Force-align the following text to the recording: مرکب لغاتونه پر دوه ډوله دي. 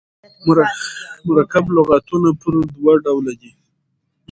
مرکب 1.27 1.65
لغاتونه 1.77 2.29
پر 2.41 2.53
دوه 2.73 2.93
ډوله 3.03 3.33
دي. 3.41 3.51